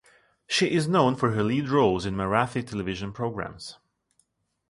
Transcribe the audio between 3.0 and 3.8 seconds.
programs.